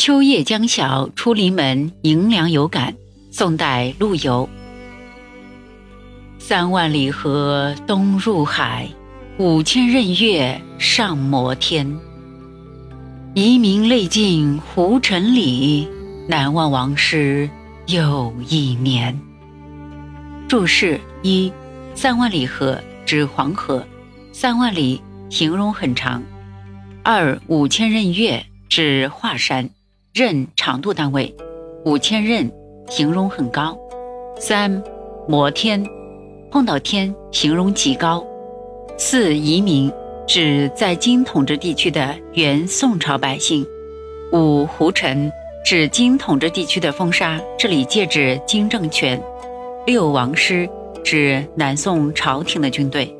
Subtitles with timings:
[0.00, 2.94] 秋夜将晓出篱门，迎凉有感。
[3.30, 4.48] 宋代陆游。
[6.38, 8.88] 三万里河东入海，
[9.36, 11.86] 五千仞岳上摩天。
[13.34, 15.86] 遗民泪尽胡尘里，
[16.26, 17.50] 难忘王师
[17.86, 19.14] 又一年。
[20.48, 21.52] 注释一：
[21.94, 23.86] 三万里河指黄河，
[24.32, 26.22] 三万里形容很长。
[27.02, 29.68] 二五千仞岳指华山，
[30.12, 31.32] 仞长度单位，
[31.84, 32.50] 五千仞
[32.88, 33.78] 形容很高。
[34.36, 34.82] 三
[35.28, 35.86] 摩天
[36.50, 38.24] 碰到天，形容极高。
[38.98, 39.90] 四移民
[40.26, 43.64] 指在金统治地区的原宋朝百姓。
[44.32, 45.30] 五胡尘
[45.64, 49.20] 指金统治地区的风沙，这里借指金政权。
[49.86, 50.68] 六王师
[51.04, 53.16] 指南宋朝廷的军队。